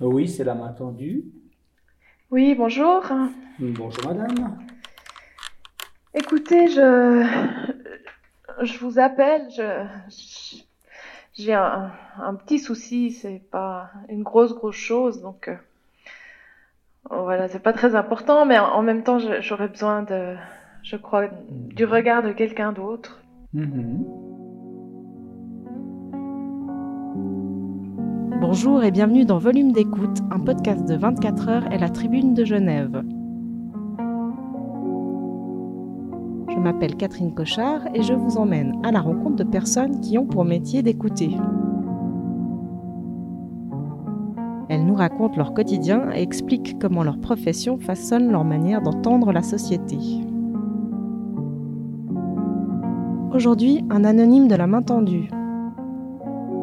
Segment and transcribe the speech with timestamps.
[0.00, 1.24] Oui, c'est la main tendue.
[2.30, 3.02] Oui, bonjour.
[3.58, 4.58] Bonjour madame.
[6.14, 7.26] Écoutez, je,
[8.62, 9.48] je vous appelle.
[9.50, 9.84] Je,
[11.34, 11.90] j'ai un,
[12.20, 13.10] un petit souci.
[13.12, 15.56] C'est pas une grosse grosse chose, donc euh,
[17.10, 18.46] voilà, c'est pas très important.
[18.46, 20.36] Mais en, en même temps, j'aurais besoin de,
[20.84, 23.20] je crois, du regard de quelqu'un d'autre.
[23.52, 24.04] Mhm.
[28.40, 32.44] Bonjour et bienvenue dans Volume d'écoute, un podcast de 24 heures et la Tribune de
[32.44, 33.02] Genève.
[36.48, 40.24] Je m'appelle Catherine Cochard et je vous emmène à la rencontre de personnes qui ont
[40.24, 41.36] pour métier d'écouter.
[44.68, 49.42] Elles nous racontent leur quotidien et expliquent comment leur profession façonne leur manière d'entendre la
[49.42, 49.98] société.
[53.34, 55.28] Aujourd'hui, un anonyme de la main tendue.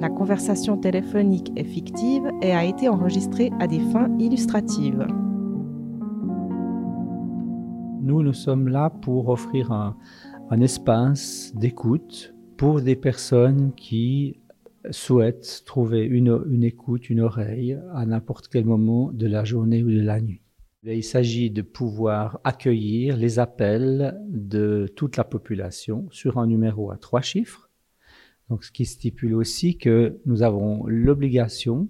[0.00, 5.04] La conversation téléphonique est fictive et a été enregistrée à des fins illustratives.
[8.00, 9.96] Nous, nous sommes là pour offrir un,
[10.60, 14.38] espace d'écoute pour des personnes qui
[14.90, 20.00] souhaitent trouver une, écoute, une oreille à n'importe quel moment de la journée ou de
[20.00, 20.42] la nuit.
[20.84, 26.96] Il s'agit de pouvoir accueillir les appels de toute la population sur un numéro à
[26.96, 27.67] trois chiffres.
[28.50, 31.88] Donc, ce qui stipule aussi que nous avons l'obligation,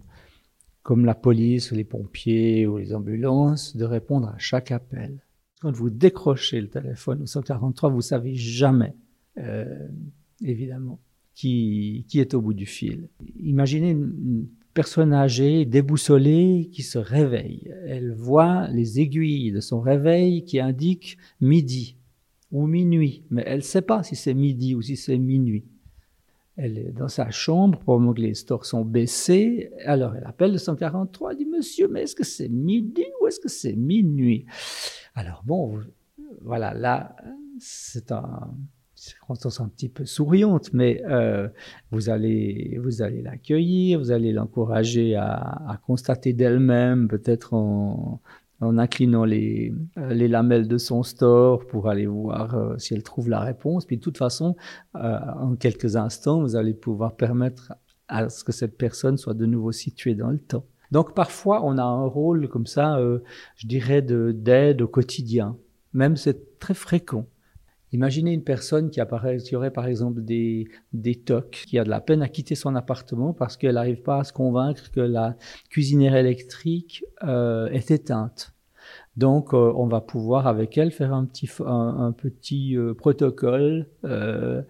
[0.82, 5.20] comme la police, ou les pompiers ou les ambulances, de répondre à chaque appel.
[5.60, 8.94] Quand vous décrochez le téléphone au 143, vous savez jamais,
[9.38, 9.88] euh,
[10.42, 11.00] évidemment,
[11.34, 13.08] qui, qui est au bout du fil.
[13.40, 17.72] Imaginez une, une personne âgée, déboussolée, qui se réveille.
[17.86, 21.96] Elle voit les aiguilles de son réveil qui indiquent midi
[22.50, 25.64] ou minuit, mais elle ne sait pas si c'est midi ou si c'est minuit.
[26.60, 29.70] Elle est dans sa chambre, probablement que les stores sont baissés.
[29.86, 33.38] Alors elle appelle le 143, elle dit Monsieur, mais est-ce que c'est midi ou est-ce
[33.38, 34.44] que c'est minuit?
[35.14, 35.80] Alors bon,
[36.42, 37.14] voilà, là,
[37.60, 38.52] c'est un
[38.96, 41.48] circonstance un petit peu souriante, mais euh,
[41.92, 45.36] vous allez, vous allez l'accueillir, vous allez l'encourager à,
[45.68, 48.20] à constater d'elle-même, peut-être en,
[48.60, 53.02] en inclinant les, euh, les lamelles de son store pour aller voir euh, si elle
[53.02, 53.84] trouve la réponse.
[53.86, 54.56] Puis de toute façon,
[54.96, 57.72] euh, en quelques instants, vous allez pouvoir permettre
[58.08, 60.64] à ce que cette personne soit de nouveau située dans le temps.
[60.90, 63.20] Donc parfois, on a un rôle comme ça, euh,
[63.56, 65.56] je dirais, de- d'aide au quotidien.
[65.92, 67.26] Même c'est très fréquent.
[67.92, 71.90] Imaginez une personne qui, apparaît, qui aurait par exemple des, des tocs, qui a de
[71.90, 75.36] la peine à quitter son appartement parce qu'elle n'arrive pas à se convaincre que la
[75.70, 78.52] cuisinière électrique euh, est éteinte.
[79.16, 83.88] Donc, euh, on va pouvoir avec elle faire un petit, un, petit euh, protocole.
[84.04, 84.62] Euh,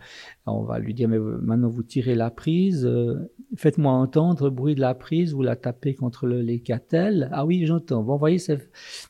[0.46, 4.74] on va lui dire, mais maintenant vous tirez la prise, euh, faites-moi entendre le bruit
[4.74, 6.62] de la prise, vous la tapez contre le, les.
[7.30, 8.02] Ah oui, j'entends.
[8.02, 8.38] Bon, vous voyez,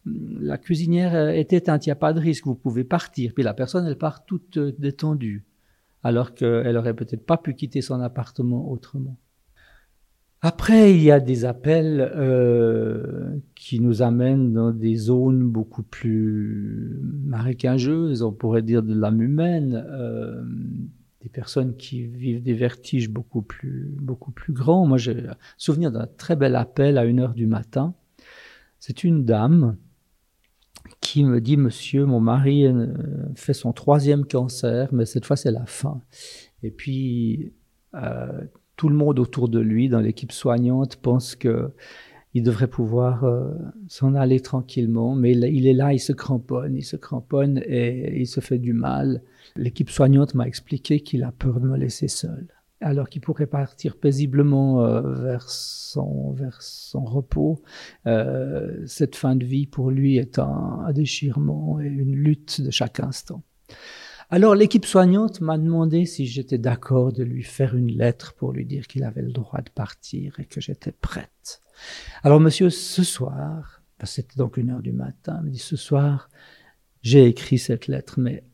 [0.04, 3.32] la cuisinière euh, est éteinte, il n'y a pas de risque, vous pouvez partir.
[3.34, 5.44] Puis la personne, elle part toute euh, détendue,
[6.02, 9.18] alors qu'elle aurait peut-être pas pu quitter son appartement autrement.
[10.40, 16.96] Après, il y a des appels euh, qui nous amènent dans des zones beaucoup plus
[17.24, 20.44] marécageuses, on pourrait dire de l'âme humaine, euh,
[21.28, 24.86] personnes qui vivent des vertiges beaucoup plus, beaucoup plus grands.
[24.86, 25.24] Moi, j'ai
[25.56, 27.94] souvenir d'un très bel appel à une heure du matin.
[28.78, 29.76] C'est une dame
[31.00, 32.86] qui me dit, monsieur, mon mari euh,
[33.34, 36.00] fait son troisième cancer, mais cette fois c'est la fin.
[36.62, 37.52] Et puis,
[37.94, 38.40] euh,
[38.76, 41.72] tout le monde autour de lui, dans l'équipe soignante, pense que
[42.34, 43.50] il devrait pouvoir euh,
[43.88, 48.26] s'en aller tranquillement, mais il, est là, il se cramponne, il se cramponne et il
[48.26, 49.22] se fait du mal.
[49.56, 52.46] L'équipe soignante m'a expliqué qu'il a peur de me laisser seul,
[52.80, 57.62] alors qu'il pourrait partir paisiblement euh, vers, son, vers son repos.
[58.06, 63.00] Euh, cette fin de vie pour lui est un déchirement et une lutte de chaque
[63.00, 63.42] instant.
[64.30, 68.66] Alors l'équipe soignante m'a demandé si j'étais d'accord de lui faire une lettre pour lui
[68.66, 71.62] dire qu'il avait le droit de partir et que j'étais prête.
[72.22, 76.30] Alors monsieur, ce soir, que c'était donc une heure du matin, me dit ce soir,
[77.02, 78.44] j'ai écrit cette lettre, mais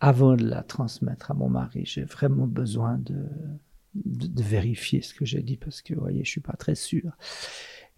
[0.00, 3.26] avant de la transmettre à mon mari, j'ai vraiment besoin de,
[3.94, 6.74] de, de vérifier ce que j'ai dit parce que, vous voyez, je suis pas très
[6.74, 7.12] sûr.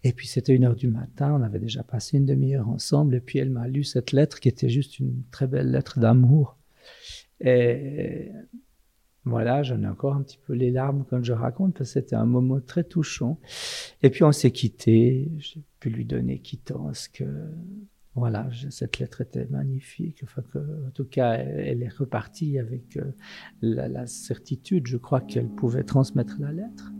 [0.03, 3.21] Et puis c'était une heure du matin, on avait déjà passé une demi-heure ensemble, et
[3.21, 6.57] puis elle m'a lu cette lettre qui était juste une très belle lettre d'amour.
[7.39, 8.31] Et
[9.23, 12.15] voilà, j'en ai encore un petit peu les larmes quand je raconte, parce que c'était
[12.15, 13.39] un moment très touchant.
[14.01, 17.25] Et puis on s'est quitté, j'ai pu lui donner quittance que
[18.15, 20.21] Voilà, cette lettre était magnifique.
[20.23, 23.13] Enfin, que, en tout cas, elle, est repartie avec euh,
[23.61, 26.91] la, la certitude, je crois, qu'elle pouvait transmettre la lettre.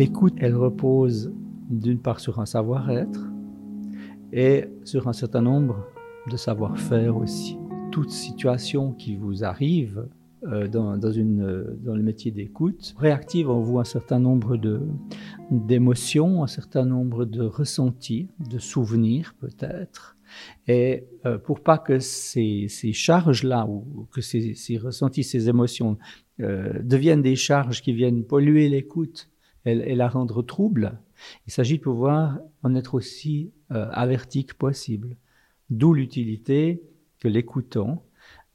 [0.00, 1.30] L'écoute, elle repose
[1.68, 3.20] d'une part sur un savoir-être
[4.32, 5.86] et sur un certain nombre
[6.30, 7.58] de savoir-faire aussi.
[7.92, 10.08] Toute situation qui vous arrive
[10.44, 14.58] euh, dans, dans, le métier d'écoute réactive en vous un certain nombre
[15.50, 20.16] d'émotions, un certain nombre de ressentis, de souvenirs peut-être.
[20.66, 25.98] Et euh, pour pas que ces, charges-là ou que ces, ces, ressentis, ces émotions
[26.40, 29.28] euh, deviennent des charges qui viennent polluer l'écoute
[29.64, 30.98] et, la rendre trouble,
[31.46, 35.16] il s'agit de pouvoir en être aussi euh, averti que possible.
[35.68, 36.82] D'où l'utilité
[37.18, 38.02] que l'écoutant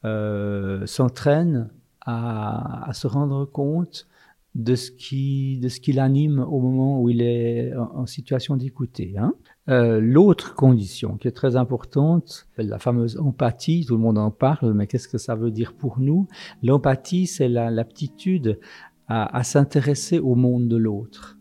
[0.03, 1.69] euh, s'entraîne
[2.01, 4.07] à, se rendre compte
[4.53, 8.55] de ce qui de ce qui l'anime au moment où il est en, en situation
[8.55, 9.15] d'écouter.
[9.17, 9.33] Hein.
[9.67, 14.73] Euh, L'autre condition qui est très importante, la fameuse empathie, tout le monde en parle,
[14.73, 16.27] mais qu'est-ce que ça veut dire pour nous?
[16.61, 18.59] L'empathie, c'est l'aptitude
[19.07, 21.37] à, s'intéresser au monde de l'autre.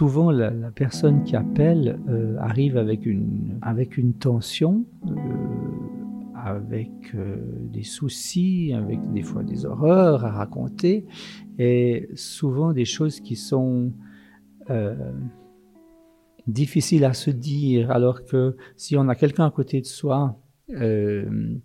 [0.00, 5.10] souvent la, personne qui appelle euh, arrive avec une, avec une tension, euh,
[6.50, 7.36] avec euh,
[7.72, 11.06] des soucis, avec des fois des horreurs à raconter,
[11.58, 13.92] et souvent des choses qui sont
[14.70, 15.12] euh,
[16.46, 21.58] difficiles à se dire, alors que si on a quelqu'un à côté de soi, euh,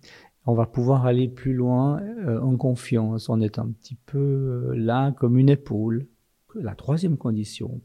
[0.45, 2.01] on va pouvoir aller plus loin
[2.41, 6.05] en confiance, on est un petit peu là comme une épaule.
[6.53, 7.81] La troisième condition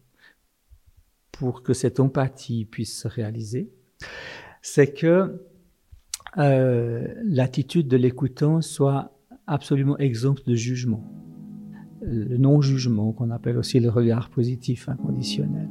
[1.33, 3.73] pour que cette empathie puisse se réaliser,
[4.61, 5.41] c'est que
[6.39, 9.13] euh, l'attitude de l'écoutant soit
[9.47, 11.03] absolument exempte de jugement.
[12.03, 15.69] Le non-jugement, qu'on appelle aussi le regard positif inconditionnel.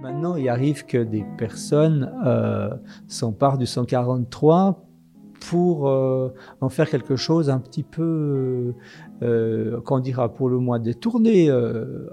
[0.00, 2.70] Maintenant, il arrive que des personnes euh,
[3.08, 4.87] s'emparent du 143
[5.48, 6.28] pour euh,
[6.60, 8.72] en faire quelque chose un petit peu, euh,
[9.22, 11.50] euh qu'on dira pour le moins détourné.
[11.50, 12.08] Euh,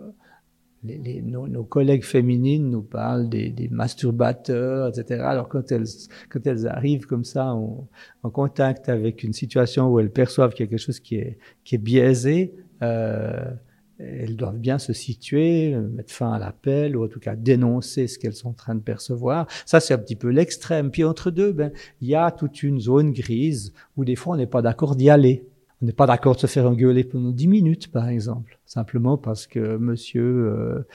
[0.83, 5.21] les, les, nos, nos, collègues féminines nous parlent des, des, masturbateurs, etc.
[5.21, 5.87] Alors quand elles,
[6.29, 7.87] quand elles arrivent comme ça en,
[8.23, 12.53] en, contact avec une situation où elles perçoivent quelque chose qui est, qui est biaisé,
[12.83, 13.51] euh,
[14.00, 18.19] elles doivent bien se situer, mettre fin à l'appel, ou en tout cas dénoncer ce
[18.19, 19.47] qu'elles sont en train de percevoir.
[19.65, 20.92] Ça, c'est un petit peu l'extrême.
[20.92, 21.71] Puis entre deux, ben,
[22.01, 25.09] il y a toute une zone grise où des fois on n'est pas d'accord d'y
[25.09, 25.45] aller.
[25.81, 29.45] On n'est pas d'accord de se faire engueuler pendant dix minutes, par exemple, simplement parce
[29.45, 30.88] que monsieur euh,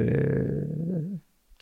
[0.00, 0.64] euh,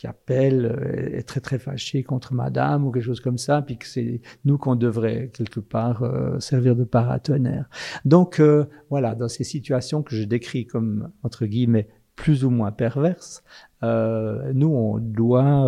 [0.07, 3.87] appelle euh, est très très fâché contre madame ou quelque chose comme ça, puis que
[3.87, 7.69] c'est nous qu'on devrait quelque part euh, servir de paratonnerre.
[8.05, 12.71] Donc euh, voilà, dans ces situations que je décris comme entre guillemets plus ou moins
[12.71, 13.43] perverses,
[13.81, 15.67] nous on doit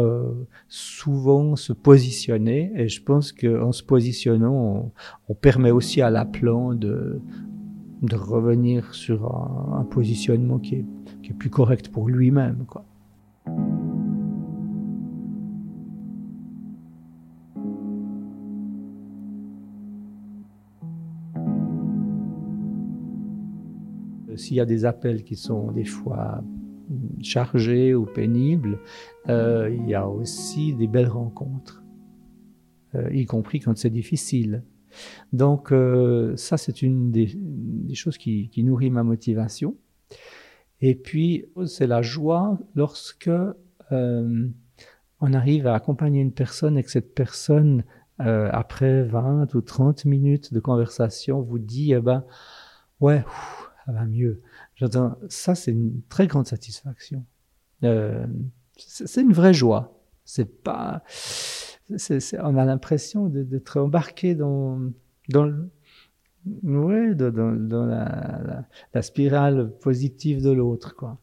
[0.67, 4.91] souvent se positionner et je pense qu'en se positionnant, on,
[5.27, 7.19] on, permet aussi à l'appelant de
[8.03, 10.85] de revenir sur un, un positionnement qui est,
[11.23, 12.85] qui est plus correct pour lui-même, quoi.
[24.45, 26.43] S'il y a des appels qui sont des fois
[27.23, 28.79] chargés ou pénibles,
[29.27, 31.83] euh, il y a aussi des belles rencontres,
[32.93, 34.63] euh, y compris quand c'est difficile.
[35.33, 37.27] Donc euh, ça, c'est une des,
[37.95, 39.75] choses qui, nourrit ma motivation.
[40.79, 43.31] Et puis, c'est la joie lorsque
[43.89, 47.83] on arrive à accompagner une personne et que cette personne,
[48.19, 52.23] après 20 ou 30 minutes de conversation, vous dit, eh ben,
[52.99, 53.23] ouais,
[53.85, 54.41] ça va mieux.
[54.75, 57.25] J'entends, ça, c'est une très grande satisfaction.
[57.83, 58.25] Euh,
[58.77, 60.01] c'est une vraie joie.
[60.23, 61.03] C'est pas,
[61.89, 64.79] on a l'impression d'être embarqué dans,
[65.29, 65.51] dans
[66.63, 67.85] ouais, dans,
[68.93, 71.19] la, spirale positive de l'autre, quoi.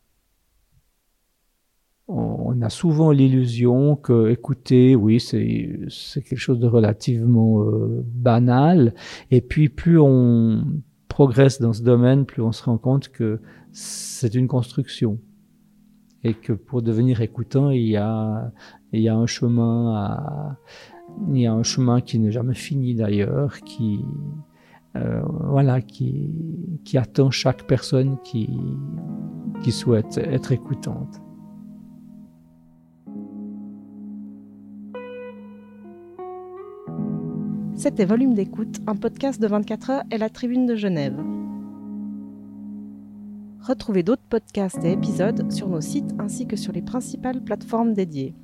[2.06, 8.94] on a souvent l'illusion que écouter, oui, c'est c'est quelque chose de relativement euh, banal.
[9.32, 10.64] Et puis plus on
[11.12, 13.38] progresse dans ce domaine, plus on se rend compte que
[13.70, 15.18] c'est une construction
[16.24, 18.50] et que pour devenir écoutant, il y a
[18.92, 20.56] il y a un chemin à
[21.28, 24.00] il y a un chemin qui n'est jamais fini d'ailleurs, qui
[24.96, 25.20] euh,
[25.54, 26.30] voilà, qui,
[26.84, 28.48] qui attend chaque personne qui,
[29.62, 31.20] qui souhaite être écoutante.
[37.82, 41.20] C'était Volume d'écoute, un podcast de 24 heures et la Tribune de Genève.
[43.60, 48.36] Retrouvez d'autres podcasts et épisodes sur nos sites ainsi que sur les principales plateformes dédiées.